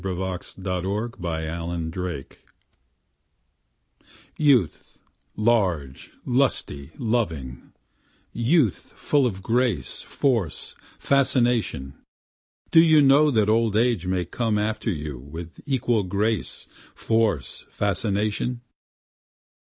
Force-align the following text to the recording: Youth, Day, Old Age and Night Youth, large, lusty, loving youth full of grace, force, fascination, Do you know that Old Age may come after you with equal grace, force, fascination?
Youth, 0.03 0.55
Day, 0.63 0.71
Old 0.83 1.23
Age 1.23 1.45
and 1.45 1.95
Night 1.95 2.39
Youth, 4.35 4.97
large, 5.37 6.13
lusty, 6.25 6.89
loving 6.97 7.73
youth 8.33 8.93
full 8.95 9.27
of 9.27 9.43
grace, 9.43 10.01
force, 10.01 10.75
fascination, 10.97 11.99
Do 12.71 12.81
you 12.81 13.03
know 13.03 13.29
that 13.29 13.47
Old 13.47 13.75
Age 13.75 14.07
may 14.07 14.25
come 14.25 14.57
after 14.57 14.89
you 14.89 15.19
with 15.19 15.61
equal 15.67 16.01
grace, 16.01 16.65
force, 16.95 17.67
fascination? 17.69 18.61